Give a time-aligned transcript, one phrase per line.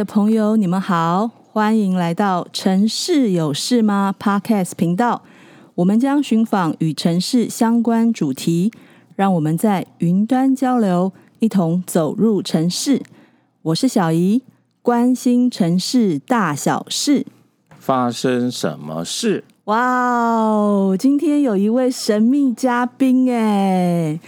[0.00, 5.20] 的朋友，你们好，欢迎来到《城市有事吗》Podcast 频道。
[5.74, 8.72] 我们将寻访与城市相关主题，
[9.14, 13.02] 让我们在云端交流，一同走入城市。
[13.60, 14.42] 我是小怡，
[14.80, 17.26] 关心城市大小事。
[17.78, 19.44] 发生什么事？
[19.64, 24.18] 哇哦，今天有一位神秘嘉宾哎。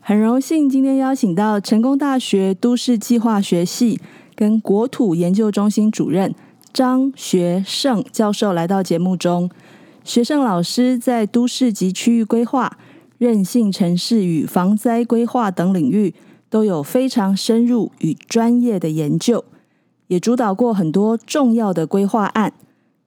[0.00, 4.00] 很荣幸今天邀请到成功大学都市计划学系
[4.38, 6.32] 跟国土研究中心主任
[6.72, 9.50] 张学胜教授来到节目中。
[10.04, 12.78] 学胜老师在都市及区域规划、
[13.18, 16.14] 韧性城市与防灾规划等领域
[16.48, 19.44] 都有非常深入与专业的研究，
[20.06, 22.52] 也主导过很多重要的规划案，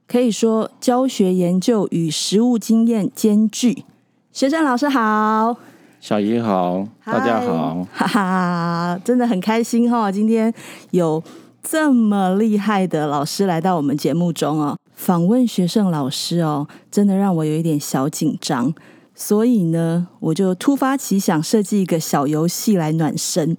[0.06, 3.86] 可以说教学研究与实务经验兼具。
[4.34, 5.56] 学生老师好。
[6.02, 10.12] 小姨好，大家好，哈哈，真的很开心哈！
[10.12, 10.52] 今天
[10.90, 11.24] 有
[11.62, 18.74] 这么厉害的老师来到我们节目中哦，访问学生老师哦，真的让我有一点小紧张，
[19.14, 23.56] 所以呢，我就突发奇想设计一个小游戏来暖身。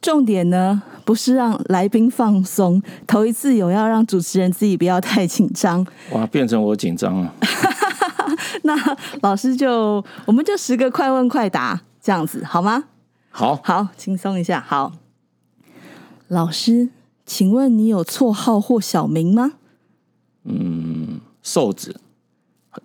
[0.00, 5.86] 重点呢，不是让来宾放松，头一次有要让主持人自己不要太紧张。
[6.12, 7.34] 哇，变成我紧张了。
[8.64, 12.84] 那老师就，我们就十个快问快答这样子，好吗？
[13.30, 14.64] 好，好，轻松一下。
[14.66, 14.92] 好，
[16.28, 16.88] 老师，
[17.24, 19.52] 请问你有绰号或小名吗？
[20.44, 22.00] 嗯，瘦子，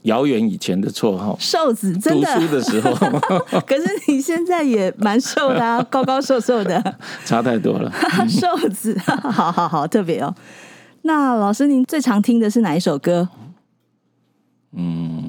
[0.04, 1.38] 遥远以前的绰号。
[1.40, 2.36] 瘦子，真的。
[2.36, 2.94] 读书的时候。
[3.66, 6.98] 可是你现在也蛮瘦的啊， 高高瘦瘦的。
[7.26, 7.92] 差太多了。
[8.28, 10.36] 瘦子，好好好，特别哦。
[11.04, 13.30] 那老师，您最常听的是哪一首歌？
[14.76, 15.23] 嗯，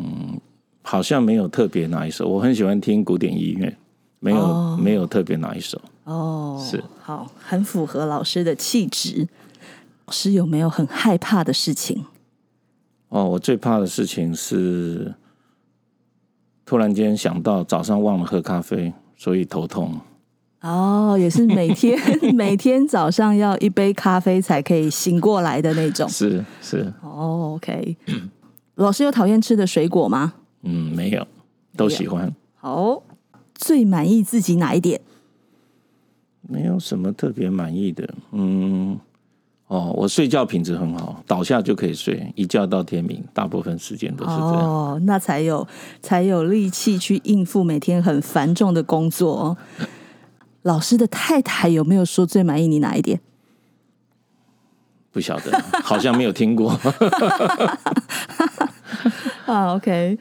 [0.87, 2.29] 好像没有特别哪一首。
[2.29, 3.75] 我很喜欢听古典音乐，
[4.21, 5.81] 没有、哦、没有特别哪一首。
[6.05, 9.27] 哦，是好，很符合老师的气质。
[10.05, 12.05] 老师有没有很害怕的事情？
[13.09, 15.15] 哦，我最怕的事情是
[16.67, 19.99] 突然间想到早上忘了喝咖啡，所以头痛。
[20.61, 21.99] 哦，也是每天
[22.37, 26.07] 每天早上要一杯咖啡才可以醒过来的那种。
[26.09, 26.93] 是是。
[27.03, 27.97] 哦，OK。
[28.75, 30.35] 老师有讨厌吃的水果吗？
[30.65, 31.27] 嗯，没有，
[31.77, 32.35] 都喜欢。
[32.57, 33.03] 好，
[33.55, 35.01] 最满意自己哪一点？
[36.43, 38.07] 没有什么特别满意的。
[38.33, 38.99] 嗯，
[39.69, 44.53] 哦，我睡觉品质很好，倒下就可以睡，一觉到天明，大部分时间都是这样。
[44.53, 45.67] 哦，那才有
[46.03, 49.57] 才有力气去应付每天很繁重的工作。
[50.63, 53.21] 老师的太太有没有说最满意你哪一点？
[55.13, 56.71] 不晓得，好像没有听过。
[59.47, 60.19] 啊，OK。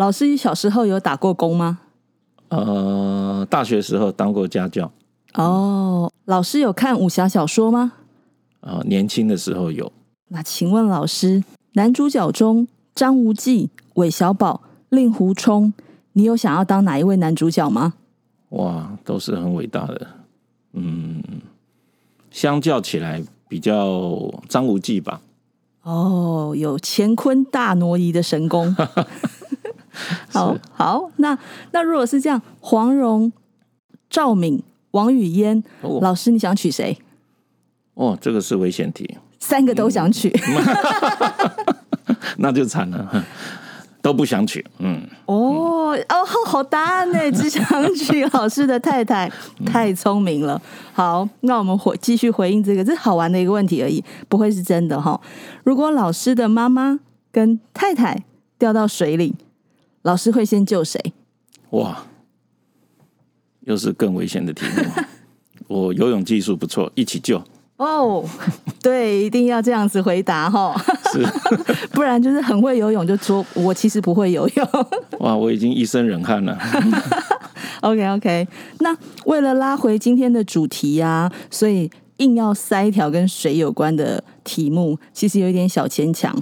[0.00, 1.80] 老师小时候有打过工吗？
[2.48, 4.90] 呃，大学时候当过家教。
[5.34, 7.92] 哦，老师有看武侠小说吗？
[8.60, 9.92] 呃，年轻的时候有。
[10.28, 11.44] 那请问老师，
[11.74, 15.74] 男主角中张无忌、韦小宝、令狐冲，
[16.14, 17.92] 你有想要当哪一位男主角吗？
[18.48, 20.06] 哇，都是很伟大的。
[20.72, 21.22] 嗯，
[22.30, 23.22] 相较起来。
[23.50, 25.20] 比较张无忌吧，
[25.82, 28.74] 哦，有乾坤大挪移的神功。
[30.30, 31.36] 好好，那
[31.72, 33.32] 那如果是这样，黄蓉、
[34.08, 34.62] 赵敏、
[34.92, 36.98] 王语嫣，哦、老师你想娶谁？
[37.94, 43.24] 哦，这个是危险题，三个都想娶，嗯、 那就惨了。
[44.02, 45.06] 都不想娶，嗯。
[45.26, 47.62] 哦哦，好答案呢，只想
[47.94, 49.30] 娶老师的太太，
[49.66, 50.58] 太聪明了。
[50.94, 55.20] 好，那我们回继续回应这个，这是好玩的一个问题而已，不会是真的哈。
[55.64, 56.98] 如果老师的妈妈
[57.30, 58.24] 跟太太
[58.58, 59.34] 掉到水里，
[60.02, 60.98] 老师会先救谁？
[61.70, 62.06] 哇，
[63.60, 64.82] 又是更危险的题目。
[65.68, 67.42] 我游泳技术不错，一起救。
[67.76, 68.22] 哦，
[68.82, 70.74] 对，一定要这样子回答哈，
[71.12, 71.24] 是
[71.92, 74.68] 不然就是很会游泳，就说我其实不会游泳。
[75.20, 76.58] 哇，我已经一身冷汗了。
[77.80, 78.46] OK OK，
[78.80, 78.94] 那
[79.24, 86.36] 为了拉回今天的主题呀、啊，所以硬要塞一条跟水有关的题目，其实有一点小牵强。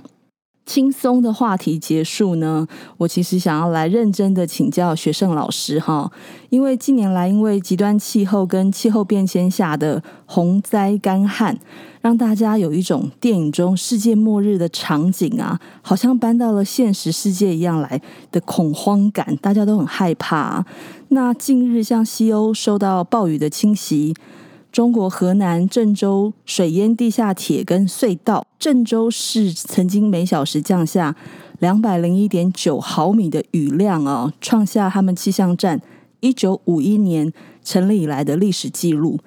[0.68, 2.68] 轻松的话题结束呢，
[2.98, 6.12] 我其实想要来认真的请教学生老师哈，
[6.50, 11.58] 因为近年来因为极端气候跟气候变迁下的洪灾干旱，
[12.02, 17.98] 让大家有一种电影中世界末日的场景啊，好像搬到了现实世界一样来
[18.30, 20.62] 的恐慌感，大家都很害怕。
[21.08, 24.14] 那近日像西欧受到暴雨的侵袭。
[24.70, 31.16] 中国河南郑州水淹地下铁跟隧道，郑州市曾经每小时降下
[31.58, 35.80] 两百零一点九毫米的雨量哦，创下他们气象站
[36.20, 37.32] 一九五一年
[37.64, 39.18] 成立以来的历史记录。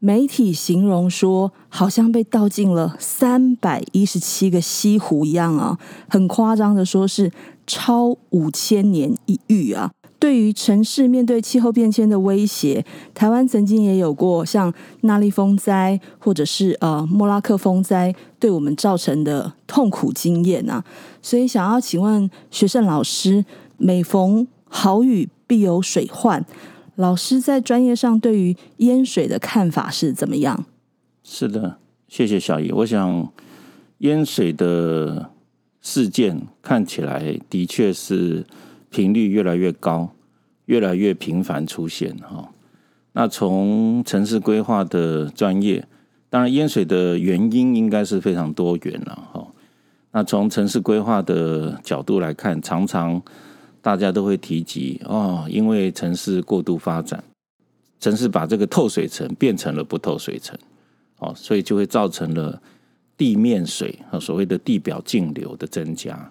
[0.00, 5.76] 媒体形容说，好像被倒进了三百一十七个西湖一样啊，
[6.08, 7.32] 很夸张的说是
[7.66, 9.90] 超五千年一遇啊。
[10.20, 12.84] 对于城市面对气候变迁的威胁，
[13.14, 20.82] 台湾曾经也有过像纳莉风灾或者是呃莫拉克风灾对我们造成的痛苦经验啊。
[21.22, 23.44] 所以想要请问学生老师，
[23.76, 26.44] 每逢好雨必有水患，
[26.96, 30.64] 老师在专业上对于淹水的看法是怎么样？
[31.22, 31.78] 是的，
[32.08, 32.72] 谢谢小姨。
[32.72, 33.32] 我想
[33.98, 35.30] 淹水的
[35.80, 38.44] 事件看起来的确是。
[38.90, 40.10] 频率越来越高，
[40.66, 42.48] 越来越频繁出现哈。
[43.12, 45.86] 那从城市规划的专业，
[46.30, 49.46] 当然淹水的原因应该是非常多元了哈。
[50.12, 53.20] 那从城市规划的角度来看，常常
[53.82, 57.22] 大家都会提及哦，因为城市过度发展，
[58.00, 60.56] 城市把这个透水层变成了不透水层，
[61.18, 62.60] 哦，所以就会造成了
[63.16, 66.30] 地面水和所谓的地表径流的增加。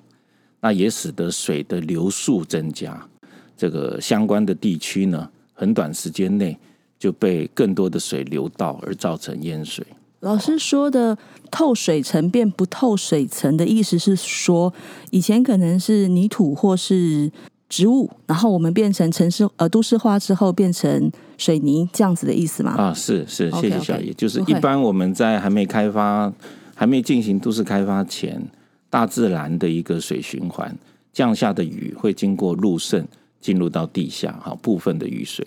[0.59, 3.07] 那也使得水的流速增加，
[3.55, 6.57] 这个相关的地区呢，很短时间内
[6.97, 9.85] 就被更多的水流到，而造成淹水。
[10.21, 11.15] 老师说的
[11.51, 14.73] 透水层变不透水层的意思是说，
[15.11, 17.31] 以前可能是泥土或是
[17.69, 22.71] 植物，然后我们变成城市呃都市化之后变成水泥这样子的意思吗？
[22.75, 24.11] 啊，是是，谢谢小叶。
[24.11, 24.15] Okay, okay.
[24.15, 26.33] 就是一般我们在还没开发、
[26.73, 28.43] 还没进行都市开发前。
[28.89, 30.77] 大自然的一个水循环，
[31.11, 33.05] 降下的雨会经过路渗
[33.41, 35.45] 进入到地下，哈，部分的雨水。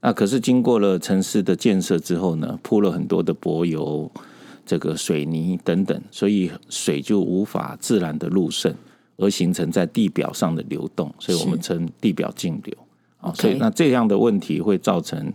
[0.00, 4.10] 那可是经过了城市的建设之后呢，铺了很多的柏油、
[4.66, 8.74] 这个水泥等等，所以水就无法自然的入渗，
[9.16, 12.76] 而形成在地表上的流动，所以我们称地表径流。
[13.34, 15.32] 所以那这样的问题会造成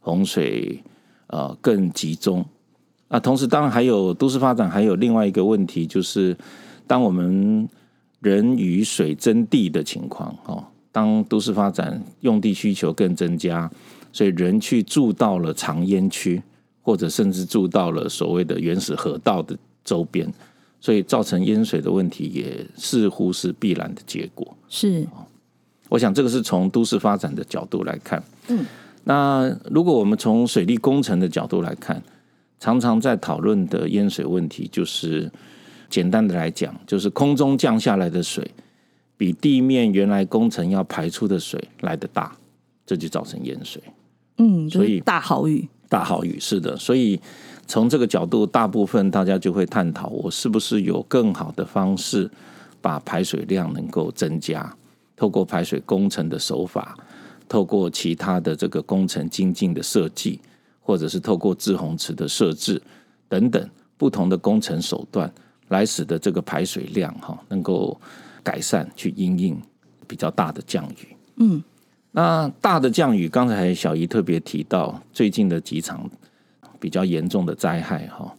[0.00, 0.82] 洪水
[1.28, 2.44] 呃更集中。
[3.08, 6.36] 那同时当然还有都市发展，还有另外一个问题就是。
[6.88, 7.68] 当我们
[8.20, 13.70] 人与水争地的情况，哦，当都市发展用地需求更增加，
[14.10, 16.42] 所以人去住到了长淹区，
[16.82, 20.26] 或者甚至住到了所谓的原始河道的周边，
[20.80, 24.56] 所以造成淹水的问题也似乎是必然的结果。
[24.68, 25.06] 是，
[25.90, 28.20] 我想这个是从都市发展的角度来看。
[28.48, 28.64] 嗯，
[29.04, 32.02] 那如果我们从水利工程的角度来看，
[32.58, 35.30] 常常在讨论的淹水问题就是。
[35.88, 38.48] 简单的来讲，就是空中降下来的水
[39.16, 42.36] 比地面原来工程要排出的水来的大，
[42.86, 43.82] 这就造成淹水。
[44.36, 46.76] 嗯，所以大好雨，大好雨是的。
[46.76, 47.20] 所以
[47.66, 52.30] 从这个角度，大部分大家就会探讨，我是不是有更好的方式
[52.80, 54.72] 把排水量能够增加？
[55.16, 56.96] 透过排水工程的手法，
[57.48, 60.38] 透过其他的这个工程精进的设计，
[60.80, 62.80] 或者是透过滞洪池的设置
[63.28, 65.32] 等等不同的工程手段。
[65.68, 67.98] 来使得这个排水量哈能够
[68.42, 69.60] 改善，去因应
[70.06, 71.16] 比较大的降雨。
[71.36, 71.62] 嗯，
[72.12, 76.10] 那大的降雨，刚才小姨特别提到最近的几场
[76.80, 78.34] 比较严重的灾害哈，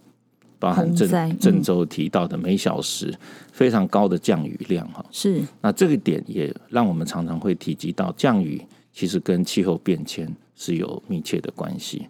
[0.58, 3.14] 包含郑郑州提到的每小时
[3.52, 5.04] 非常高的降雨量哈。
[5.10, 8.60] 是，那这个点也让我们常常会提及到降雨
[8.92, 12.08] 其实跟气候变迁是有密切的关系。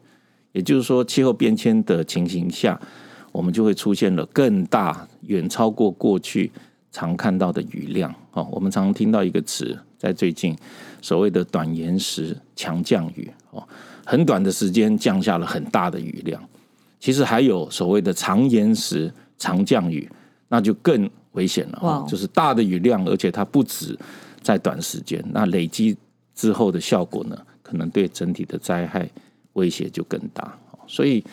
[0.53, 2.81] 也就是说，气候变迁的情形下。
[3.33, 6.51] 我们就会出现了更大、远超过过去
[6.91, 8.15] 常看到的雨量。
[8.33, 10.57] 哦，我们常常听到一个词，在最近
[11.01, 13.31] 所谓的短延时强降雨。
[13.51, 13.67] 哦，
[14.05, 16.43] 很短的时间降下了很大的雨量。
[16.99, 20.11] 其实还有所谓的长延时长降雨，
[20.49, 21.79] 那就更危险了。
[21.81, 23.99] 哦，就是大的雨量，而且它不止
[24.43, 25.97] 在短时间，那累积
[26.35, 29.09] 之后的效果呢，可能对整体的灾害
[29.53, 30.59] 威胁就更大。
[30.87, 31.25] 所以。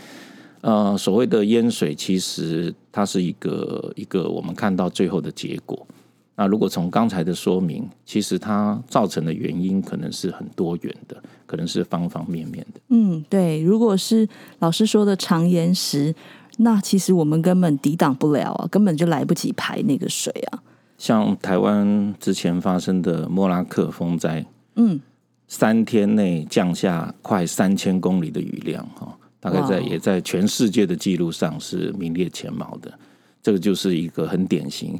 [0.67, 5.88] 呃，所谓的淹水，其实它是一个一个我们看到最后的结果。
[6.36, 12.81] 那如果从刚才的说明，其实它造成的原因可能是很多元的，可能是方方面面的。
[12.89, 13.62] 嗯，对。
[13.62, 14.27] 如果是
[14.59, 16.13] 老师说的长延时，
[16.57, 20.59] 那其实我们根本抵挡不了啊，根本就来不及排那个水啊。
[20.97, 24.45] 像台湾之前发生的莫拉克风灾，
[24.75, 25.00] 嗯，
[25.47, 29.17] 三天内降下快三千公里的雨量，哈。
[29.49, 32.93] 大概在也在全世界的记录上是名列前茅的，
[33.41, 34.99] 这个就是一个很典型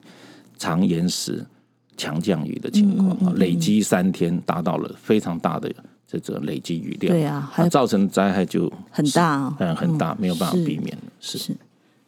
[0.58, 1.46] 长延时
[1.98, 5.70] 强降雨的情况，嗯嗯嗯、累积三天达到了非常大的
[6.08, 10.98] 这个累积雨量，对啊，还造成灾害就很大，嗯，很大，没有办法避免。
[11.20, 11.58] 是，是，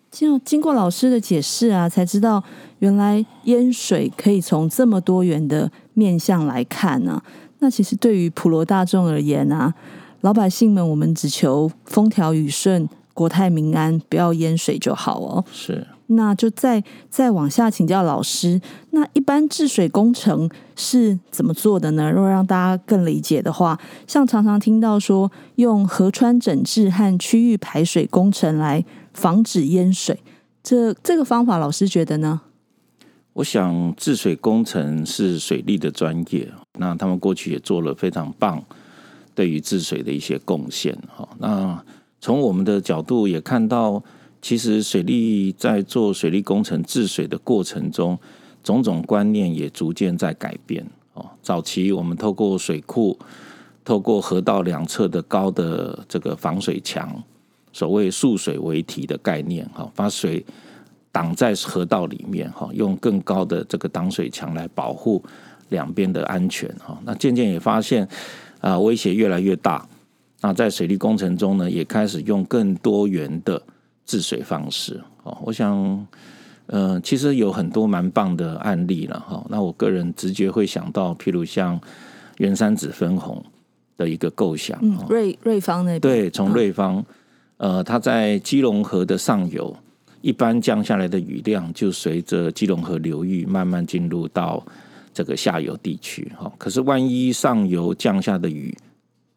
[0.10, 2.44] 经经过老师的解释啊，才知道
[2.80, 7.24] 原来淹水可以从这么多元的面向来看呢、啊。
[7.60, 9.74] 那其实对于普罗大众而言啊。
[10.22, 15.46] 老百姓们，我们只求风调雨顺、国泰民安，不要淹水就好哦。
[15.52, 15.88] 是。
[16.12, 18.60] 那就再再往下请教老师，
[18.90, 22.12] 那一般治水工程是怎么做的呢？
[22.12, 28.84] 如果让大家更理解的话，像常常听到说用河川整治和区域排水工程来
[29.14, 30.20] 防止淹水，
[30.64, 32.42] 这这个方法，老师觉得呢？
[33.34, 38.62] 我想治水工程是水利的专业，那他们过去也做了非常棒
[39.40, 40.94] 对于治水的一些贡献。
[41.16, 41.82] 哈，那
[42.20, 44.04] 从我们的角度也看到。
[44.42, 48.18] 其实水利在做水利工程治水的过程中，
[48.64, 50.82] 种种观念也逐渐在改变
[51.14, 51.30] 哦。
[51.42, 53.20] 早期我们透过水库，
[53.84, 57.22] 透过河道两侧的高的这个防水墙，
[57.74, 60.46] 所谓束水为堤的概念哈，把水
[61.12, 65.22] 挡在河道里面哈，用更高的这个挡水墙来保护
[65.68, 66.98] 两边的安全哈。
[67.04, 68.08] 那渐渐也发现
[68.60, 69.88] 啊，威胁越来越大。
[70.42, 73.62] 那在水利工程中呢，也开始用更多元的。
[74.06, 76.08] 治水方式哦，我想，
[76.66, 79.46] 呃，其实有很多蛮棒的案例了哈。
[79.52, 81.80] 那我个人直觉会想到，譬如像
[82.38, 83.46] 原山子分红
[83.96, 87.06] 的一个构想，嗯，瑞瑞芳那边，对，从瑞芳，
[87.58, 89.78] 呃，它在基隆河的上游，
[90.22, 94.66] 一般降下来的雨量就随着基隆河流域慢慢进入到
[95.20, 96.50] 这个下游地区哈。
[96.58, 98.74] 可是万一上游降下的雨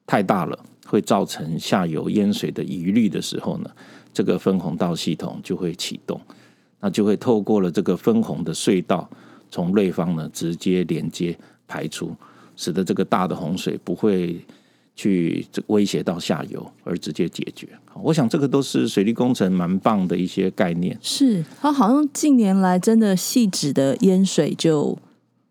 [0.07, 3.71] 太大了，会造成下游淹水的疑虑的时候呢，
[4.13, 6.21] 这个分洪道系统就会启动，
[6.79, 9.11] 那就会透过了这个分洪的隧道，
[9.51, 11.37] 从瑞方呢直接连接
[11.67, 12.15] 排出，
[12.55, 14.41] 使得这个大的洪水不会
[14.95, 17.67] 去威胁到下游，而直接解决。
[18.01, 20.97] 我想这个都是水利工程蛮棒的一些概念。
[21.03, 24.97] 是，它好像近年来真的汐止的淹水就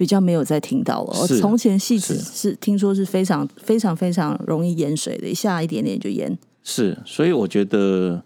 [0.01, 1.27] 比较没有再听到了。
[1.27, 6.35] 是从前戏子是听说是非常非常非常容易淹水的，一下一点点就淹。
[6.63, 8.23] 是，所以我觉得。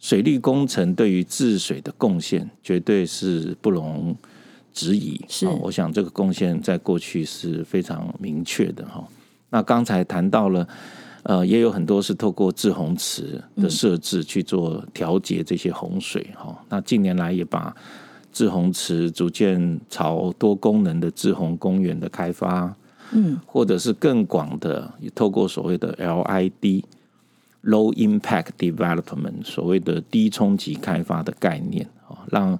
[0.00, 4.16] 水利工程对于治水的贡献，绝对是不容
[4.72, 5.20] 质疑。
[5.26, 9.04] 是，我想这个贡献在过去是非常明确的哈。
[9.50, 10.68] 那刚才谈到了，
[11.24, 16.56] 呃，也有很多是透过治洪池的设置去做调节这些洪水哈。
[16.68, 17.74] 那近年来也把
[18.38, 22.72] 滞洪池逐渐朝多功能的志洪公园的开发，
[23.10, 26.84] 嗯，或者是更广的，也透过所谓的 LID。
[27.64, 32.56] Low impact development，所谓的低冲击开发的概念啊，让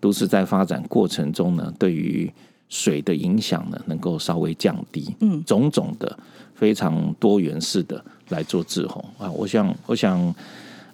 [0.00, 2.32] 都市在发展过程中呢，对于
[2.70, 5.14] 水的影响呢，能够稍微降低。
[5.20, 6.18] 嗯，种种的
[6.54, 10.34] 非常多元式的来做志洪啊，我想，我想，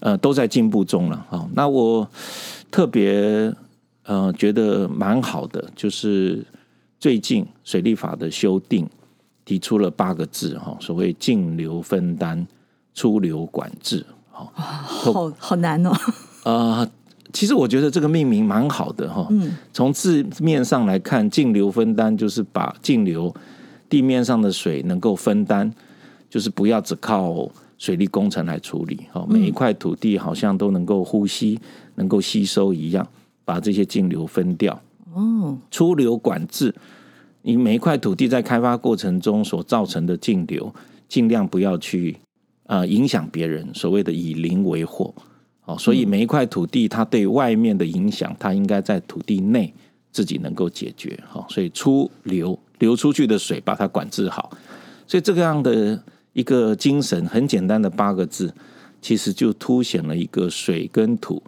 [0.00, 1.48] 呃，都在进步中了啊。
[1.54, 2.06] 那我
[2.72, 3.54] 特别
[4.04, 6.44] 呃觉得蛮好的，就是
[6.98, 8.88] 最近水利法的修订
[9.44, 12.46] 提出了八个字哈，所谓净流分担。
[12.96, 15.90] 出流管制，好，好好难哦。
[16.44, 16.88] 呃，
[17.32, 19.26] 其实我觉得这个命名蛮好的哈。
[19.30, 23.34] 嗯，从字面上来看，径流分担就是把径流
[23.88, 25.68] 地面上的水能够分担，
[26.30, 29.00] 就是不要只靠水利工程来处理。
[29.12, 31.58] 哦，每一块土地好像都能够呼吸、
[31.96, 33.04] 能够吸收一样，
[33.44, 34.80] 把这些径流分掉。
[35.12, 36.74] 哦，出流管制，
[37.42, 40.74] 你每一块土地在开发过程中所造成的径流，
[41.08, 42.16] 尽量不要去。
[42.66, 45.14] 呃，影响别人，所谓的以邻为祸，
[45.66, 49.70] 哦，所以每一块土地，它对外面的影响，它应该在土地内
[50.10, 54.50] 自己能够解决，哈，所以出流流出去的水，把它管制好，
[55.06, 58.50] 所以这个样的一个精神，很简单的八个字，
[59.02, 61.42] 其实就凸显了一个水跟土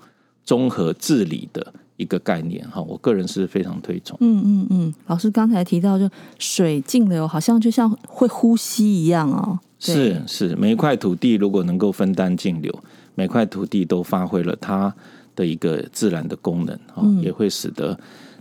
[0.45, 4.17] 综合治理的一个概念，哈，我个人是非常推崇。
[4.21, 9.59] 嗯嗯嗯，老师刚才提到，就水径流好像就像会呼吸一样哦。
[9.79, 12.73] 是是，每一块土地如果能够分担径流，
[13.15, 14.95] 每块土地都发挥了它
[15.35, 17.99] 的一个自然的功能，哈、嗯，也会使得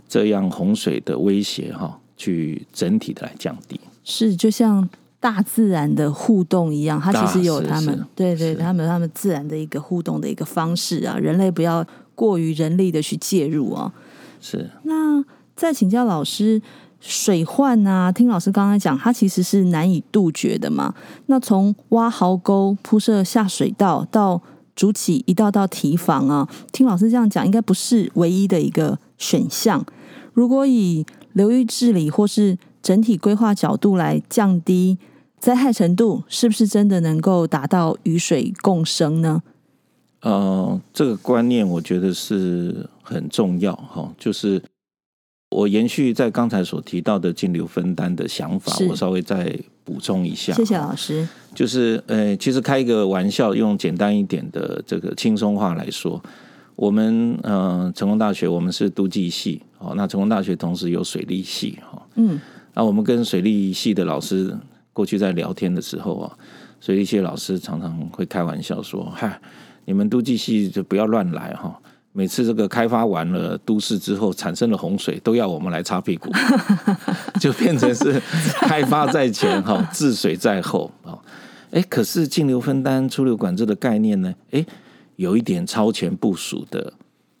[0.08, 3.78] 这样洪水的威胁哈，去整体的来降低。
[4.02, 4.88] 是，就像
[5.20, 11.84] 大自然的互动一样，它其实有他们，对对，他们他们自然的一个互动的一个方式啊，人类不要
[12.16, 13.92] 过于人力的去介入啊。
[14.40, 14.68] 是。
[14.82, 16.60] 那再请教老师。
[16.98, 20.92] 水患啊，听老师刚刚讲，它其实是难以杜绝的嘛。
[21.26, 24.40] 那从挖壕沟、铺设下水道到
[24.74, 29.84] 筑起一道道堤防啊，听老师这样讲，应该不是唯一的一个选项。
[30.32, 31.04] 如果以
[31.34, 34.98] 流域治理或是整体规划角度来降低
[35.38, 39.42] 灾害程度，是不是真的能够达到与水共生呢？
[40.20, 44.62] 呃，这个观念我觉得是很重要哈，就是。
[45.50, 50.52] 我延续在刚才所提到的净流分担的想法，我稍微再补充一下。
[50.52, 51.26] 谢谢老师。
[51.54, 56.20] 就是呃，其实开一个玩笑，用简单一点的这个轻松话来说，
[56.74, 62.38] 我们呃，成功大学我们是都计系哦，那成功大学同时有水利系哈，嗯，
[62.74, 64.54] 那我们跟水利系的老师
[64.92, 66.36] 过去在聊天的时候啊，
[66.80, 69.40] 水利系的老师常常会开玩笑说：“嗨，
[69.86, 71.80] 你们都计系就不要乱来哈。”
[72.12, 76.32] 每次这个开发完了都市之后产生了洪水，都要我们来擦屁股，
[77.38, 78.18] 就变成是
[78.62, 81.12] 开发在前哈， 治水在后啊。
[81.72, 84.34] 哎，可是径流分担、出流管制的概念呢？
[84.52, 84.64] 哎，
[85.16, 86.90] 有一点超前部署的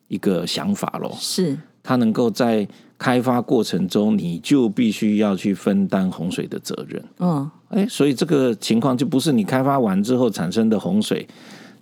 [0.08, 1.10] 一个想法喽。
[1.18, 7.02] 是，它能够在开发过程中，你就必须要去分担洪水的责任。
[7.20, 11.26] 嗯，哎，所以这个情况就不是你开发完之后产生的洪水。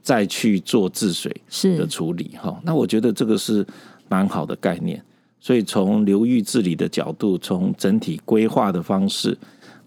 [0.04, 1.34] 再去做治水
[1.78, 3.66] 的处理哈，那我觉得这个是
[4.06, 5.02] 蛮好的概念。
[5.40, 9.37] 所以从流域治理的角度，从整体规划的方式，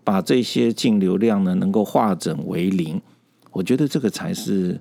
[0.03, 2.99] 把这些净流量呢能够化整为零，
[3.51, 4.79] 我觉得这个才是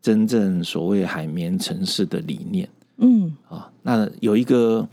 [0.00, 2.68] 真正所谓海绵城市的理念。
[2.96, 4.88] 嗯，啊，那有一个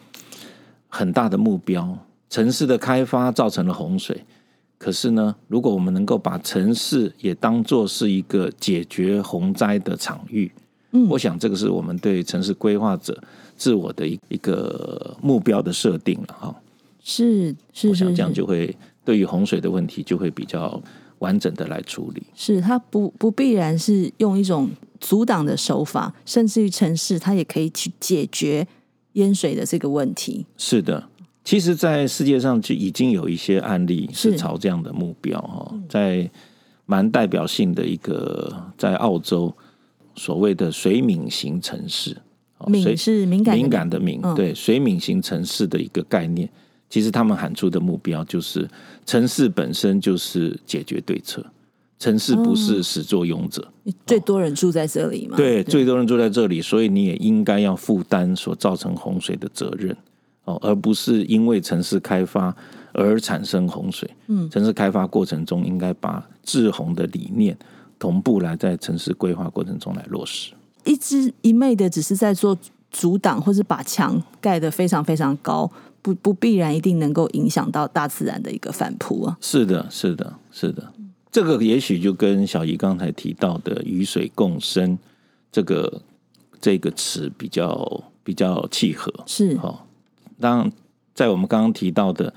[0.87, 1.97] 很大的目标，
[2.29, 4.23] 城市的开发造成了洪水。
[4.79, 10.49] 可是呢，如果我们能够把城市也当做是一个解决洪灾的场域，
[10.93, 13.21] 嗯，我想这个是我们对城市规划者
[13.57, 16.55] 自我的一一个目标的设定了哈。
[17.03, 20.81] 是是，我想这样就会对于洪水的问题就会比较
[21.17, 22.23] 完整的来处理。
[22.33, 24.69] 是，它不不必然是用一种
[25.01, 28.65] 阻挡的手法，甚至于城市它也可以去解决
[29.13, 30.45] 淹水的这个问题。
[30.55, 31.08] 是的。
[31.49, 36.29] 其实，在世界上就已经有一些案例是朝这样的目标哈，在
[36.85, 39.51] 蛮代表性的一个，在澳洲
[40.15, 42.15] 所谓的水敏型城市，
[42.67, 46.47] 敏是敏感敏感的敏，对水敏型城市的一个概念。
[46.87, 48.69] 其实他们喊出的目标就是，
[49.03, 51.43] 城市本身就是解决对策，
[51.97, 53.67] 城市不是始作俑者。
[54.05, 55.35] 最多人住在这里嘛？
[55.35, 59.97] 对，最多人住在这里，所以你也应该要负担所造成洪水的责任。
[60.61, 62.55] 而不是因为城市开发
[62.93, 64.09] 而产生洪水。
[64.27, 67.57] 嗯，城市开发过程中应该把治洪的理念
[67.97, 70.53] 同步来在城市规划过程中来落实。
[70.85, 72.57] 一直一昧的只是在做
[72.89, 75.69] 阻挡，或是把墙盖得非常非常高，
[76.01, 79.37] 不不必然一定能够影响到大自然的一个反扑啊。
[79.41, 80.91] 是的，是的，是的。
[81.31, 84.97] 这个也许就跟小姨刚才提到的“与水共生”
[85.51, 86.01] 这个
[86.59, 89.13] 这个词比较比较契合。
[89.27, 89.85] 是，好。
[90.39, 90.71] 当
[91.13, 92.33] 在我们刚刚提到的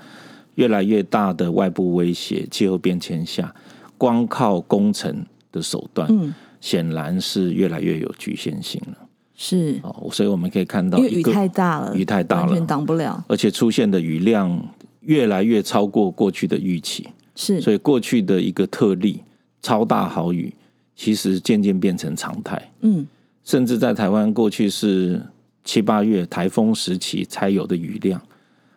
[0.55, 3.53] 越来越大的外部威胁、气候变迁下，
[3.97, 8.97] 光靠工程的手段，嗯，显然是越来越有局限性了。
[9.35, 14.63] 是哦，所以我们可以看到，因为雨太大了，雨太大了，完全挡不了，而且出现的雨量
[14.99, 17.07] 越来越超过过去的预期。
[17.35, 19.23] 是，所以过去的一个特例
[19.61, 20.53] 超大豪雨，
[20.95, 22.71] 其实渐渐变成常态。
[22.81, 23.07] 嗯，
[23.43, 25.21] 甚至在台湾过去是。
[25.63, 28.21] 七八月台风时期才有的雨量，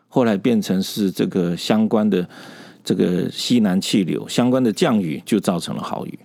[0.08, 2.28] 后来变成是这个相关的
[2.84, 6.18] 这个西南气流相关的降雨，就造成了豪雨。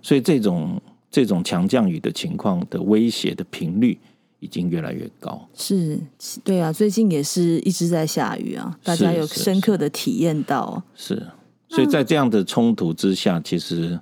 [0.00, 3.98] 所以这种这种强降雨的情况的威胁的频率
[4.40, 5.46] 已经越来越高。
[5.54, 5.98] 是，
[6.42, 10.82] 对啊，最近也是一直在下雨啊，大家有深刻的体验到。
[10.94, 14.00] 是，是，是，所以在这样的冲突之下，其实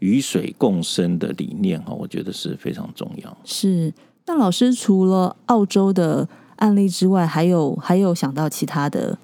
[0.00, 3.38] 雨水共生的理念哈，我觉得是非常重要。
[3.44, 3.90] 是。
[4.30, 9.18] 那老师除了澳洲的案例之外，还有还有想到其他的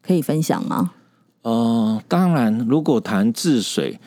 [0.00, 0.92] 可以分享吗？
[1.42, 4.00] 呃，当然，如果谈治水，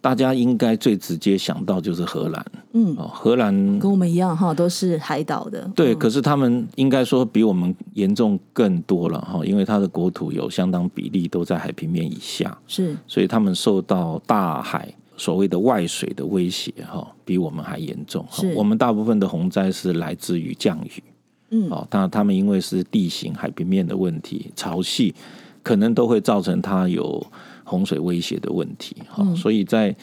[0.00, 2.46] 大家应该最直接想到就是荷兰。
[2.72, 5.68] 嗯，哦，荷兰跟我们一样哈，都是海岛的。
[5.74, 14.94] 对，可是他们应该说比我们严重更多了哈，因为它的国土有相当比例都在海平面以下，是，所以他们受到大海。
[15.16, 18.26] 所谓的外水的威胁，哈，比我们还严重。
[18.56, 21.02] 我们大部分的洪灾是来自于降雨，
[21.50, 25.14] 嗯，哦，当然他们因为是地形海平面的问题，潮汐
[25.62, 27.24] 可能都会造成它有
[27.62, 28.96] 洪水威胁的问题。
[29.08, 29.94] 哈，所以在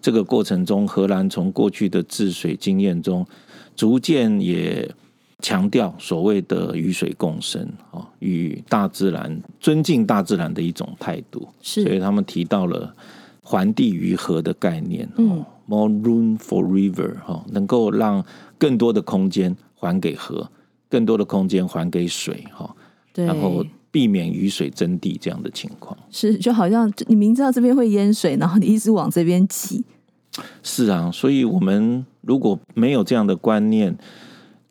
[0.00, 3.26] 这个过程中，荷兰从过去的治水经验中，
[3.76, 4.90] 逐渐也
[5.40, 11.46] 强调所谓的与水共生，啊，与大自然尊敬大自然的一种态度。
[11.60, 12.94] 是，所以他们提到了。
[13.46, 18.24] 还地于河的概念，嗯，more room for river 哈，能够让
[18.56, 20.50] 更多的空间还给河，
[20.88, 22.74] 更多的空间还给水哈，
[23.12, 25.96] 对，然后避免雨水争地这样的情况。
[26.10, 29.84] 是，就好像你明知道这边会淹水，然后你一直往这边挤。
[30.62, 33.96] 是啊，所以我们如果没有这样的观念，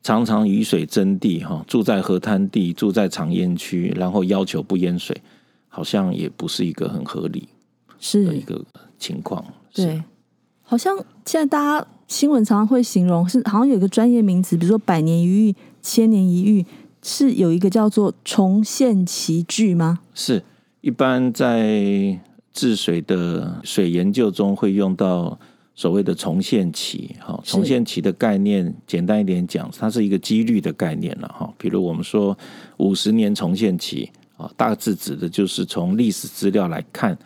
[0.01, 5.15] 常常雨水争地哈，住在河滩地，住在长淹区，然后要求不淹水，
[5.69, 7.47] 好像也不是一个很合理
[8.11, 8.63] 的一个
[8.99, 9.43] 情况。
[9.73, 10.03] 对，
[10.61, 16.65] 好像现在大家新闻常常会形容是，好像有一个专业名词，比如说百年一遇、千年一遇，
[17.01, 19.99] 是有一个叫做重现奇剧吗？
[20.13, 20.43] 是，
[20.81, 22.19] 一般在
[22.51, 25.39] 治水的水研究中会用到。
[25.75, 31.51] 所谓的重现期，哈，重现期的概念，简单一点讲，它是一个几率的概念了，哈。
[31.57, 32.37] 比如我们说
[32.77, 37.17] 五十年重现期，啊，大致指的就是从历史资料来看，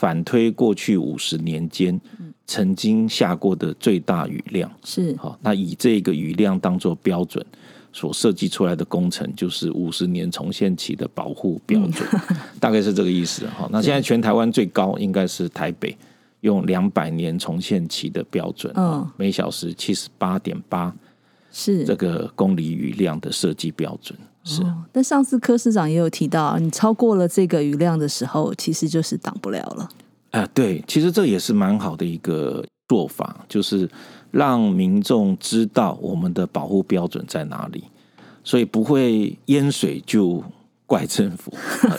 [0.00, 2.00] 反推过去五十年间
[2.46, 7.44] 曾经下过的最大雨量，是，好，那以这个雨量当做标准，
[7.92, 13.68] 所设计出来的工程就是五十年重现期的保护标准，嗯、 大概是这个意思，哈。
[13.70, 15.94] 那现在全台湾最高应该是台北。
[16.40, 20.90] 用两百年重现期的标准，嗯，每小时七十八点八，
[21.52, 24.18] 是这个公里雨量的设计标准。
[24.44, 29.88] 是，哦，但上次柯市长也有提到，你超过了这个余量的时候，其实就是挡不了了。
[30.30, 33.88] 啊，对，其实这也是蛮好的一个做法，就是
[34.30, 37.84] 让民众知道我们的保护标准在哪里，
[38.44, 40.42] 所以不会淹水就
[40.86, 41.52] 怪政府，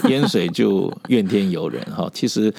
[0.09, 1.83] 淹水就怨天尤人。
[1.85, 2.53] 哈，其实。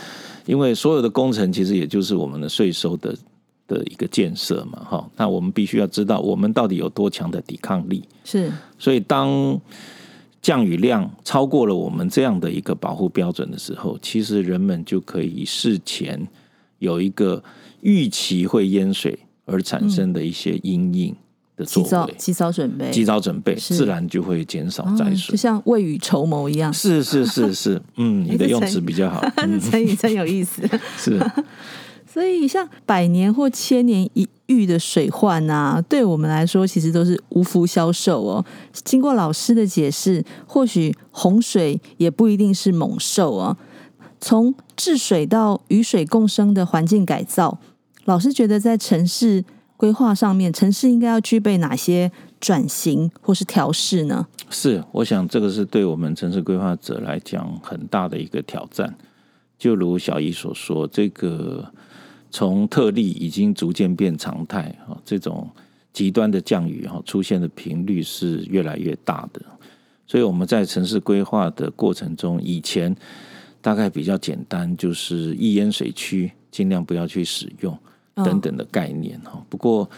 [0.44, 3.16] 因为所有的工程其实也就是我们的税收的
[3.72, 8.04] 的一个建设嘛，哈，那我们必须要知道我们到底有多强的抵抗力。
[8.24, 9.60] 是，所以当
[10.40, 16.26] 降雨量超过了我们这样的一个保护标准的时候，其实人们就可以事前
[16.78, 17.42] 有一个
[17.80, 21.16] 预期会淹水而产生的一些因应。
[21.66, 26.72] 及早及早准备，及早准备，自然就会减少灾水，就像未雨绸缪一样。
[26.72, 29.22] 是是是是，嗯，你的用词比较好，
[29.70, 30.62] 成语真有意思。
[30.96, 31.20] 是，
[32.12, 38.44] 所以像百年或千年一遇的水患啊，对我们来说其实都是无福消受哦。
[38.84, 43.56] 经过老师的解释，或许洪水也不一定是猛兽啊。
[44.20, 47.58] 从治水到与水共生的环境改造，
[48.04, 49.44] 老师觉得在城市。
[49.74, 54.24] 规划上面，城市应该要具备哪些转型或是调试呢？
[54.48, 58.94] 是，我想这个是对我们城市规划者来讲很大的一个挑战。
[59.58, 61.68] 就如小姨所说，这个
[62.32, 65.48] 从特例已经逐渐变常态啊，这种
[65.92, 69.40] 极端的降雨哈出现的频率是越来越大的。
[70.06, 72.96] 所以我们在城市规划的过程中，以前
[73.60, 77.78] 大概比较简单，就是易淹水区尽量不要去使用。
[78.14, 79.88] 等等的概念哈，不过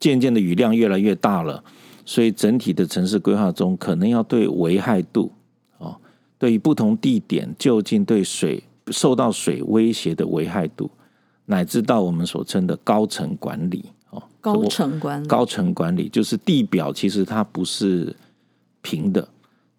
[0.00, 1.62] 渐渐的雨量越来越大了，
[2.04, 5.30] 所以整体的城市规划中，可能要对危害度
[5.78, 5.96] 哦，
[6.38, 10.90] 对于不同地点究竟对水受到水威胁的危害度，
[11.50, 18.14] 乃至到我们所称的高层管理哦，高层管理，高层管理就是地表其实它不是
[18.82, 19.26] 平的，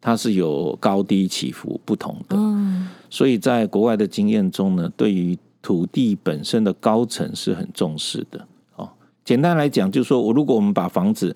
[0.01, 8.89] 它是有高低起伏不同的，嗯，所以在国外的经验中呢，对于土地本身的高层是很重视的哦。
[9.23, 11.35] 简单来讲，就是说我如果我们把房子、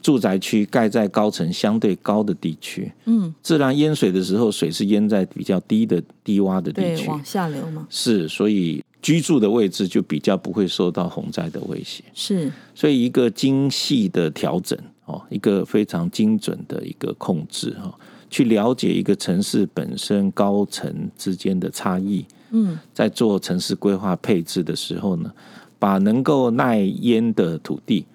[0.00, 7.86] 住宅区盖在高层相对高的地区，嗯，自然淹水的时候，水是淹在比较低的低洼的地区，往下流嘛。
[7.90, 12.02] 是，所以居住的位置就比较不会受到洪灾的威胁。
[12.14, 17.94] 是，所以一个精细的调整哦，一个非常精准的一个控制哈，
[18.30, 22.24] 去了解一个城市本身高层之间的差异。
[22.52, 25.30] 嗯，在做城市规划配置的时候呢，
[25.78, 28.06] 把能够耐淹的土地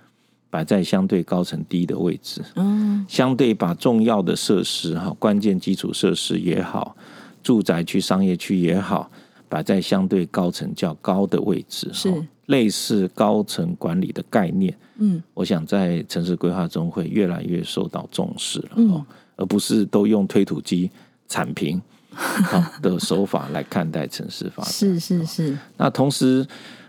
[0.49, 6.95] 摆在相对高层低的位置，嗯，相对把重要的设施哈，关键基础设施也好，
[7.43, 9.11] 住宅区、商业区也好，
[9.49, 12.13] 摆在相对高层较高的位置，是
[12.45, 14.73] 类似高层管理的概念。
[14.99, 20.89] 嗯，我想在城市规划中会越来越受到重视了，嗯，而不是都用推土机
[21.27, 21.81] 铲平。
[22.11, 25.57] 好的手法来看待城市发展，是是是。
[25.77, 26.45] 那同时，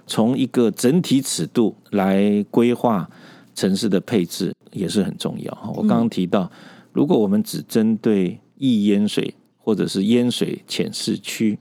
[0.06, 3.08] 从一个整体尺度来规划
[3.54, 5.72] 城市的配置也是很重要。
[5.76, 6.50] 我刚刚提到，
[6.92, 11.56] 如果我们只针对易淹水或者是淹水浅市区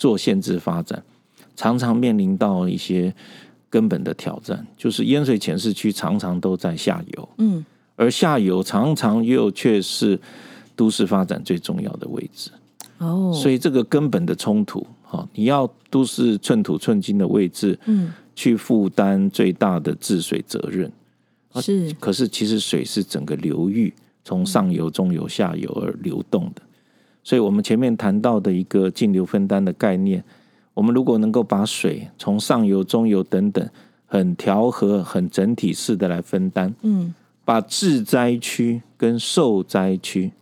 [0.00, 1.02] 做限制发展，
[1.54, 3.14] 常常面临到一些
[3.68, 7.62] 根本的挑战，就是淹水浅市区常常都在下游，嗯，
[7.96, 10.18] 而下游常常又却是
[10.74, 12.50] 都市发展最重要的位置。
[12.96, 20.90] 哦，所以这个根本的冲突，哈，你要都市寸土寸金的位置，嗯，去负担最大的治水责任，
[21.56, 21.92] 是。
[22.00, 23.92] 可是其实水是整个流域
[24.24, 26.62] 从上游、中游、下游而流动的，
[27.22, 30.22] 所以我们前面谈到的一个径流分担的概念，
[30.74, 33.68] 我们如果能够把水从上游、中游等等
[34.06, 40.32] 很调和、很整体式的来分担，嗯，把致灾区跟受灾区。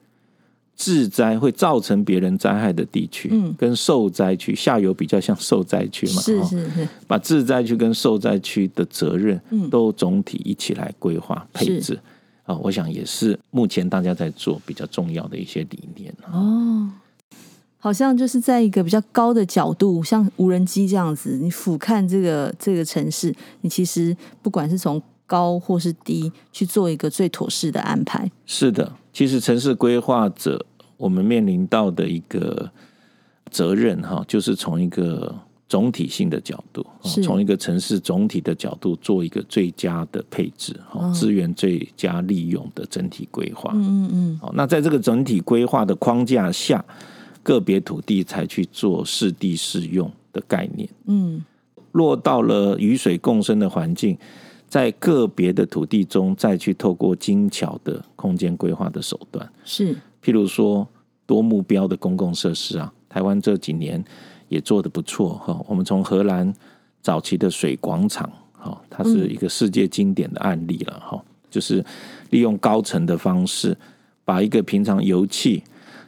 [0.81, 9.41] 致灾会造成别人灾害的地区，嗯，跟受灾区下游比较像受灾区嘛，是是是，把致灾区跟受灾区的责任，
[9.73, 11.99] 都总体一起来规划配置，
[12.49, 16.91] 啊，我想也是目前大家在做比较重要的一些理念哦。
[17.77, 28.29] 好像就是在一个比较高的角度，像无人机这样子，你俯瞰这个这个城市，你其实不管是从高或是低，去做一个最妥适的安排。
[28.47, 28.91] 是的。
[29.13, 30.65] 其实城市规划者，
[30.97, 32.71] 我们面临到的一个
[33.51, 36.85] 责任哈，就是从一个总体性的角度，
[37.23, 43.71] 从一个城市总体的角度做一个最佳的配置，哈，资源最佳利用的整体规划。
[43.75, 44.39] 嗯嗯嗯。
[44.41, 46.83] 好，那在这个整体规划的框架下，
[47.43, 50.89] 个别土地才去做适地适用的概念。
[51.05, 51.45] 嗯，
[51.93, 54.17] 落到了雨水共生的环境。
[54.71, 60.87] 在个别的土地中，再去透过精巧的空间规划的手段，是，譬如说
[61.25, 64.05] 多目标的公共设施啊，台湾这几年
[64.49, 65.59] 也做得不错哈。
[65.69, 66.53] 我们从荷兰
[67.01, 71.85] 早期的水广场，哈，它是一个世界经典的案例了哈，就是
[72.31, 73.77] 利用高层的方式，
[74.25, 75.63] 把一个平常游憩、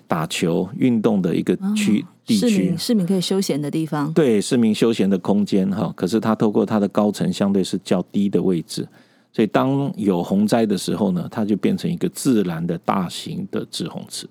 [0.06, 2.02] 打球、运动的一个区。
[2.02, 5.92] 哦市民市民可以休闲的地方，对市民休闲的空间哈。
[5.96, 8.86] 可是它透过它的高层相对是较低的位置，
[9.32, 14.28] 所以当有洪灾的时候呢，它就变成一个自然的大型的滞洪池，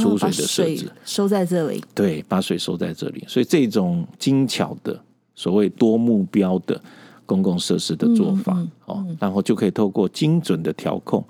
[0.00, 1.82] 储水的设置收在这里。
[1.94, 3.24] 对，把水收在这里。
[3.28, 4.98] 所以这种精巧的
[5.34, 6.80] 所谓多目标的
[7.26, 11.24] 公共设施的做法，哦、然后就可以透过精准的调控，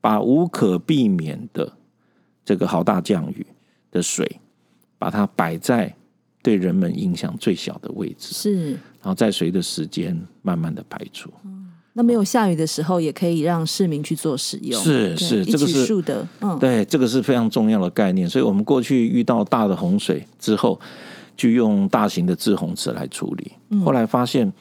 [0.00, 1.72] 把无可避免的
[2.44, 3.46] 这个好大降雨
[3.90, 4.40] 的水。
[4.96, 5.94] 把它摆在
[6.42, 11.30] 对人们影响最小的位置，是，然后在随着时间慢慢的排除。
[11.44, 11.63] 嗯，
[11.94, 14.80] 那没有下雨的时候，也可以让市民去做使用。
[14.82, 18.28] 是是，这个是的，嗯，对，这个是非常重要的概念。
[18.28, 20.78] 所以我们过去遇到大的洪水之后，
[21.36, 23.52] 就用大型的滞洪池来处理。
[23.84, 24.52] 后来发现，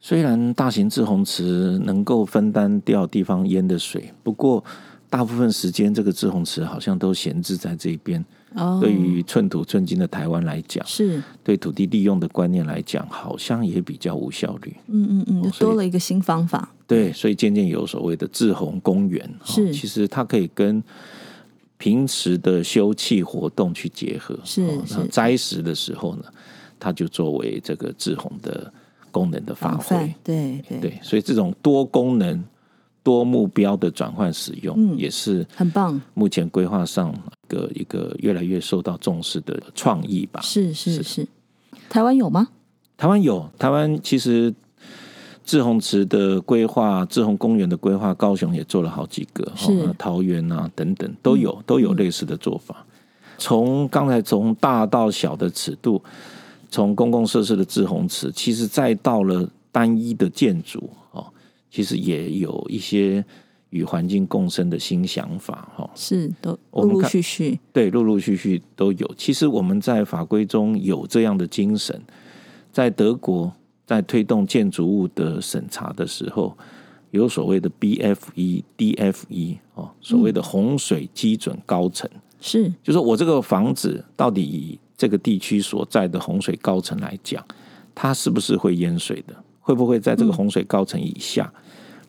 [0.00, 4.64] 虽然大型滞洪池能够分担掉地方淹的水，不过
[5.10, 8.24] 大部分时间这个滞洪池好像都闲置在这边。
[8.54, 14.76] Oh, 对于寸土寸金的台湾来讲，是对土地利用的观念来讲，好像也比较无效率。
[14.88, 16.68] 嗯嗯嗯，多了一个新方法。
[16.86, 19.28] 对，所以渐渐有所谓的滞洪公园。
[19.44, 20.82] 是，其实它可以跟
[21.78, 24.38] 平时的休憩活动去结合。
[24.44, 26.24] 是，那摘食的时候呢，
[26.78, 28.70] 它就作为这个滞洪的
[29.10, 30.14] 功能的发挥。
[30.22, 32.44] 对对对，所以这种多功能。
[33.02, 36.00] 多目标的转换使用，嗯，也是很棒。
[36.14, 40.40] 目前规划上一个一个越来越受到重视的创意吧。
[40.40, 41.28] 是是是，是，
[41.88, 42.48] 台湾有吗？
[42.96, 44.54] 台湾有，台湾其实
[45.44, 52.86] 志宏池的规划、志宏公园的规划，高雄也做了好几个，是桃园啊等等都有都有类似的做法。
[53.38, 56.00] 从刚才从大到小的尺度，
[56.70, 60.88] 从公共设施的志宏池，其实再到了单一的建筑。
[61.72, 63.24] 其实也有一些
[63.70, 69.14] 与环境共生的新想法，哈，是都陆陆续续，对，陆陆续续都有。
[69.16, 71.98] 其实我们在法规中有这样的精神，
[72.70, 73.50] 在德国
[73.86, 76.54] 在推动建筑物的审查的时候，
[77.10, 82.06] 有所谓的 BFE、DFE 哦，所谓的洪水基准高层，
[82.38, 87.42] 是，就是我这个房子到底以这个地区所在的洪水高层来讲，
[87.94, 89.34] 它是不是会淹水的？
[89.62, 91.50] 会不会在这个洪水高层以下？
[91.56, 91.60] 嗯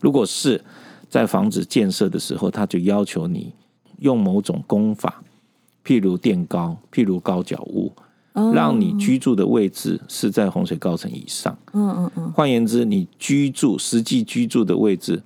[0.04, 0.62] 如果是
[1.08, 3.54] 在房子建设的时候，他就要求你
[4.00, 5.24] 用某种工法，
[5.86, 7.90] 譬如垫高，譬如高脚屋，
[8.54, 11.58] 让你居住的位置是在洪水高层以上。
[11.72, 12.32] 嗯嗯嗯。
[12.34, 15.24] 换言之，你居住实际居住的位置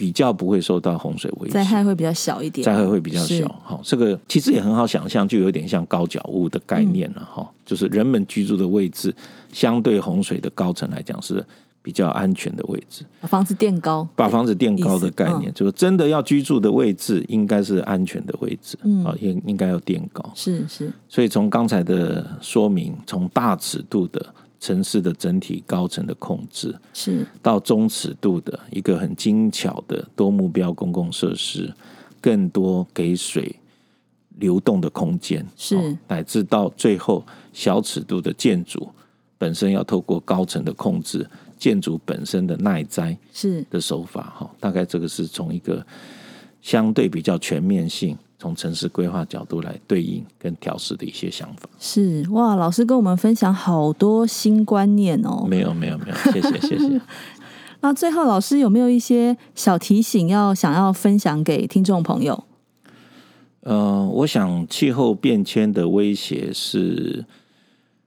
[0.00, 3.46] 比较不会受到洪水威胁，灾害会比较小一点，灾害会比较小。
[3.62, 7.46] 好，这个其实也很好想象，就有点像高脚屋的概念了哈。
[7.66, 9.14] 就是人们居住的位置
[9.52, 11.44] 相对洪水的高层来讲是。
[11.82, 20.92] 比较安全的位置，把房子垫高，把房子垫高的概念，就是真的要居住的位置，应该是安全的位置，嗯，啊，应应该要垫高，是是。
[21.08, 24.26] 所以从刚才的说明，从大尺度的
[24.60, 27.26] 城市的整体高层的控制，是。
[27.42, 31.74] 到中尺度的一个很精巧的多目标公共设施，
[32.20, 33.56] 更多给水
[34.38, 35.96] 流动的空间，是。
[36.06, 38.88] 乃至到最后小尺度的建筑
[39.38, 41.26] 本身要透过高层的控制。
[41.58, 43.62] 建筑本身的耐灾是。
[43.68, 45.86] 的手法哈，大概这个是从一个
[46.62, 51.68] 相对比较全面性，从城市规划角度来对应跟调试的一些想法。
[51.78, 55.46] 是哇，老师跟我们分享好多新观念哦。
[55.48, 57.00] 没有没有没有，谢谢谢谢。
[57.82, 62.44] 那最后，老师有没有一些小提醒要想要分享给听众朋友？
[63.62, 67.24] 呃，我想气候变迁的威胁是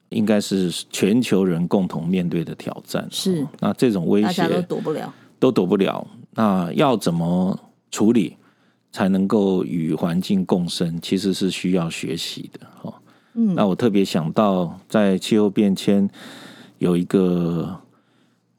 [0.09, 3.07] 应该是全球人共同面对的挑战。
[3.09, 6.07] 是，那这种威胁大家都躲不了，都躲不了。
[6.35, 8.35] 那要怎么处理
[8.93, 10.97] 才能够与环境共生？
[11.01, 12.65] 其实是需要学习的。
[12.81, 13.01] 哈，
[13.33, 16.09] 嗯，那我特别想到，在气候变迁
[16.77, 17.77] 有一个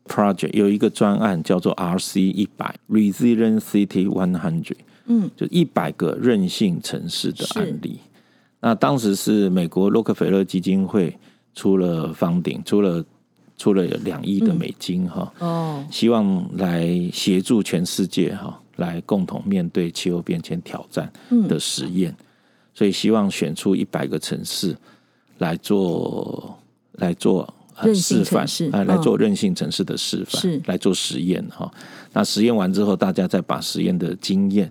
[0.06, 4.76] project，有一个专案叫做 RC 一百 Resilient City One Hundred。
[5.06, 8.00] 嗯，就一百个韧性城市的案例。
[8.60, 11.14] 那当时是美国洛克菲勒基金会
[11.54, 13.04] 出了 funding，出了
[13.58, 15.30] 出了两亿的美金哈。
[15.40, 21.12] 哦，希望来协助全世界哈，来共同面对气候变迁挑战
[21.48, 22.14] 的实验。
[22.72, 24.76] 所以希望选出一百个城市
[25.38, 26.58] 来做
[26.94, 27.52] 来做
[27.94, 31.72] 示范，来来做韧性城市的示范，是来做实验哈。
[32.12, 34.70] 那实验完之后，大家再把实验的经验。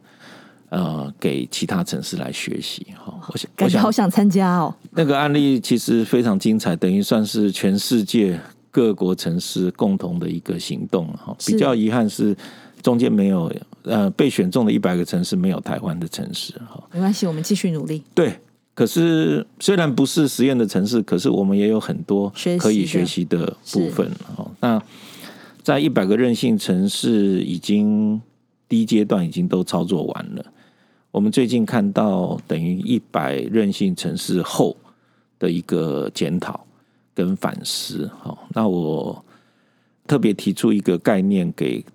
[0.69, 4.73] 呃，给其他城市来学习哈，我想感觉好想参加哦。
[4.89, 8.39] 那个案例其实非常精彩，等于算是全世界
[8.71, 11.35] 各国城市共同的一个行动哈。
[11.45, 12.35] 比较遗憾是
[12.81, 16.83] 中间没有呃被选中的一百个城市没有台湾的城市哈。
[16.91, 18.03] 没关系，我们继续努力。
[18.13, 18.39] 对，
[18.73, 24.49] 可是虽然不是实验的城市，可是我们也有很多可以学习的部分哈。
[24.59, 24.81] 那
[25.61, 28.21] 在一百个任性城市已经
[28.67, 30.45] 第一阶段已经都操作完了。
[31.11, 34.75] 我们最近看到等于一百任性城市后
[35.37, 36.65] 的一个检讨
[37.13, 39.23] 跟反思，好，那我
[40.07, 41.85] 特别提出一个概念给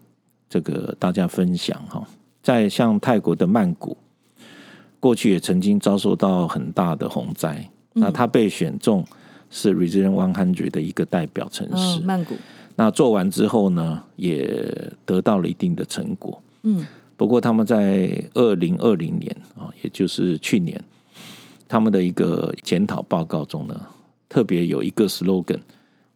[0.48, 2.06] 这个大家分享哈，
[2.42, 3.96] 在像泰国的曼谷，
[4.98, 9.04] 过去也曾经遭受到很大的洪灾，那他被选中
[9.50, 12.34] 是 Resilient One Hundred 的一个代表城市，曼谷。
[12.76, 14.64] 那做完之后呢，也
[15.04, 16.86] 得到了一定的成果，嗯。
[17.16, 20.80] 不过他们在二零二零年啊，也就是去年，
[21.66, 23.74] 他们的一个检讨报告中呢，
[24.28, 25.58] 特别有一个 slogan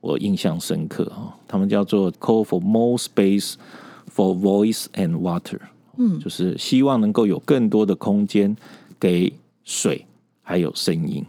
[0.01, 3.55] 我印象深刻啊，他们叫做 “Call for more space
[4.15, 5.61] for voice and water”，
[5.97, 8.57] 嗯，就是希望能够有更多的空间
[8.99, 9.33] 给
[9.65, 10.07] 水
[10.43, 11.25] 还有声音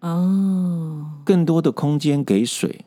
[0.00, 2.84] 哦，更多的空间给水。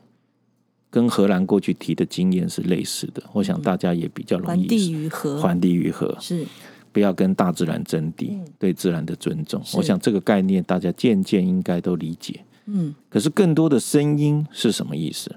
[0.93, 4.63] 跟荷兰过去提的经验是类似的，我想大家也比较容易。
[4.63, 6.45] 还地于河，还地于河是，
[6.91, 9.63] 不要跟大自然争地，嗯、对自然的尊重。
[9.75, 12.43] 我想这个概念大家渐渐应该都理解。
[12.65, 15.33] 嗯，可是更多的声音是什么意思？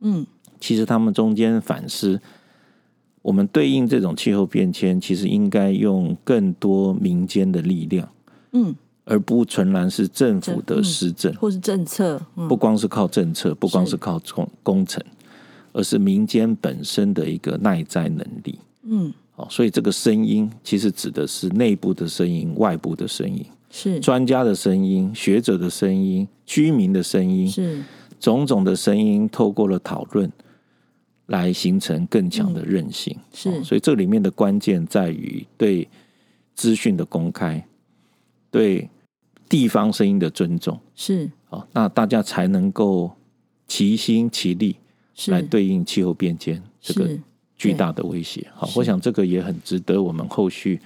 [0.00, 0.26] 嗯，
[0.60, 2.20] 其实他们中间反思，
[3.28, 8.08] 我们对应这种气候变迁，其实应该用更多民间的力量。
[8.52, 8.74] 嗯。
[9.10, 15.02] 而不纯然是政府的施政，嗯、或是政策，嗯、不光是靠政策，不光是靠工工程，
[15.72, 18.58] 而是民间本身的一个耐灾能力。
[18.82, 27.82] 嗯，好，所以这个声音其实指的是内部的声音、外部的声音，是专家的声音、学者的声音、居民的声音，是
[28.20, 30.30] 种种的声音，透过了讨论
[31.28, 33.16] 来形成更强的韧性。
[33.16, 35.88] 嗯、是，所以这里面的关键在于对
[36.54, 37.66] 资讯的公开，
[38.50, 38.90] 对。
[39.50, 43.10] 地方声音的尊重是好，那大家才能够
[43.66, 44.76] 齐心齐力
[45.28, 47.08] 来对应气候变迁这个
[47.56, 48.46] 巨大的威胁。
[48.54, 50.78] 好，我想这个也很值得我们后续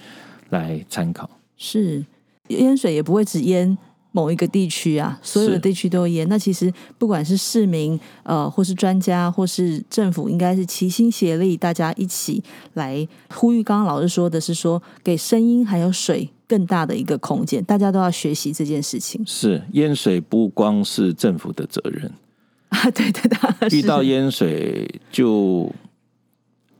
[0.51, 1.29] 来参考。
[1.57, 2.05] 是
[2.47, 3.77] 淹水也不会只淹
[4.13, 6.25] 某一个地区啊，所有的地区都淹。
[6.29, 12.41] 那其实不管是市民呃，或是专家，或是政府，应该是齐心协力，大家一起
[12.75, 13.61] 来呼吁。
[13.61, 16.29] 刚刚老师说的是说，给声音还有水。
[16.45, 19.23] 更大的一个空间，大家都要学习这件事情。
[19.25, 22.11] 是淹水不光是政府的责任
[22.69, 23.21] 啊，对对
[23.59, 25.73] 对，遇到淹水就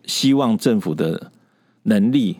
[0.05, 1.31] 希望政府的
[1.83, 2.37] 能力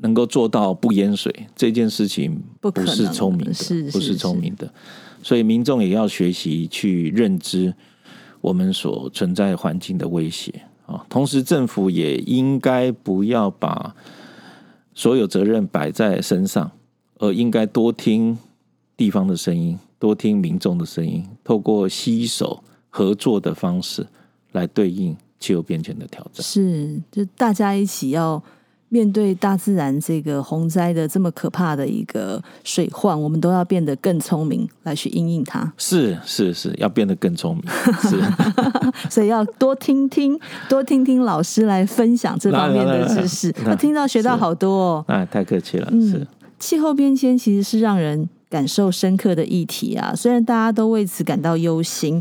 [0.00, 4.72] 能够做到不淹水，这件事情不是聪明的，是不是聪明的？
[5.22, 7.74] 所以民众也要学习去认知
[8.40, 11.06] 我们所存在环境的威胁啊。
[11.08, 13.94] 同时，政府也应该不要把。
[14.92, 16.70] 所有责任摆在身上，
[17.20, 18.36] 而应该多听
[18.96, 24.06] 地方的声音，多听民众的声音，透过携手合作的方式
[24.52, 26.42] 来对应气候变迁的挑战。
[26.44, 28.42] 是，就大家一起要
[28.90, 35.72] 面对大自然这个洪灾的这么可怕的一个水患，我们都要变得更聪明来去应应它。
[35.78, 37.64] 是是是，要变得更聪明。
[38.02, 38.20] 是，
[39.08, 40.38] 所以要多听听，
[40.68, 43.54] 多听听老师来分享这方面的知识。
[43.64, 45.04] 我听到学到好多哦。
[45.06, 45.88] 哎，太客气了。
[45.92, 46.26] 嗯，是。
[46.58, 52.20] 气候变迁其实是让人感受深刻的议题啊，虽然大家都为此感到忧心。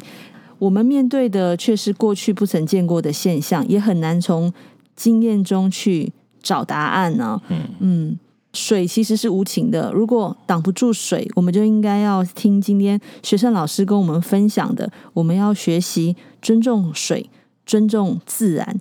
[0.59, 4.53] 我们面对的却是过去不曾见过的现象，也很难从
[4.95, 6.11] 经验中去
[6.41, 7.41] 找答案呢。
[7.49, 8.19] 嗯嗯，
[8.53, 17.29] 水其实是无情的，如果挡不住水，我们就应该要听今天学生老师跟我们分享的，我们要学习尊重水，
[17.65, 18.79] 尊重自然，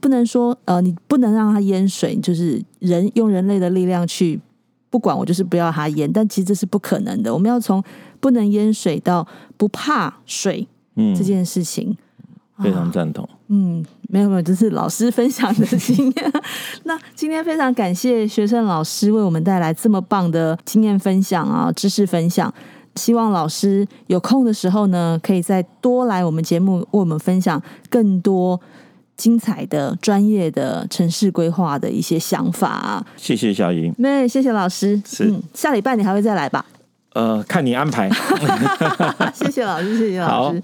[0.00, 4.40] 不能说呃，你不能让它淹水，就是人用人类的力量去。
[4.90, 7.32] 不管我就是不要它淹，但其实这是不可能的。
[7.32, 7.82] 我们要从
[8.20, 9.26] 不能淹水到
[9.56, 11.96] 不怕水，嗯，这件事情
[12.62, 13.26] 非常赞同。
[13.48, 13.82] 嗯，
[14.12, 16.32] 没有没有，这是老师分享的经验。
[16.84, 22.52] 那今天非常感谢学生老师为我们带来这么棒的经验分享啊，知识分享。
[22.96, 28.60] 希望老师有空的时候呢，可以再多来我们节目为我们分享更多。
[29.14, 33.06] 精彩的、专业的城市规划的一些想法啊！
[33.16, 35.00] 谢谢小莹，没谢谢老师。
[35.06, 36.64] 是、嗯，下礼拜你还会再来吧？
[37.12, 38.10] 呃，看你安排。
[39.32, 40.60] 谢谢老师，谢谢老师。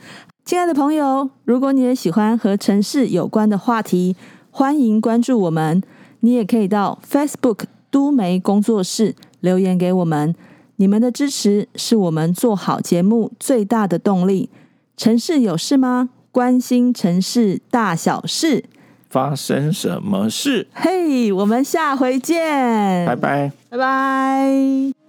[0.49, 4.17] 亲爱的朋友，如果你也喜欢和城市有关的话题，
[4.51, 5.83] 欢迎关注我们。
[6.21, 10.35] 你也可以到 Facebook 都媒工作室留言给我们。
[10.77, 14.49] 你们的支持是我们做好节目最大的动力。
[14.97, 16.09] 城市有事吗？
[16.33, 18.65] 关心城市大小事，
[19.11, 20.67] 发生什么事？
[20.73, 25.08] 嘿，hey, 我们下回见，拜拜，拜拜。